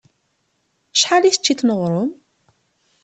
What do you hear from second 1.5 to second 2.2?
n uɣrum?